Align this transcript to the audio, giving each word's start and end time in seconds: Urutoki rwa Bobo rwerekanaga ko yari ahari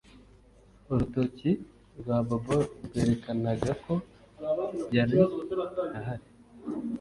Urutoki 0.91 1.49
rwa 1.99 2.17
Bobo 2.27 2.57
rwerekanaga 2.85 3.71
ko 3.83 3.93
yari 4.95 5.17
ahari 5.97 6.27